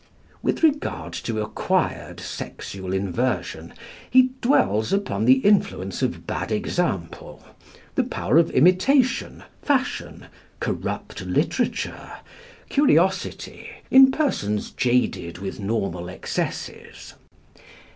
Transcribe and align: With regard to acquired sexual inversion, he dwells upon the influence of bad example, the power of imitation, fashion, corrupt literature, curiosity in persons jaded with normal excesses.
With 0.41 0.63
regard 0.63 1.13
to 1.13 1.43
acquired 1.43 2.19
sexual 2.19 2.91
inversion, 2.91 3.71
he 4.09 4.31
dwells 4.41 4.91
upon 4.91 5.25
the 5.25 5.33
influence 5.45 6.01
of 6.01 6.25
bad 6.25 6.51
example, 6.51 7.43
the 7.93 8.03
power 8.03 8.39
of 8.39 8.49
imitation, 8.49 9.43
fashion, 9.61 10.25
corrupt 10.59 11.23
literature, 11.27 12.13
curiosity 12.67 13.69
in 13.91 14.09
persons 14.09 14.71
jaded 14.71 15.37
with 15.37 15.59
normal 15.59 16.09
excesses. 16.09 17.13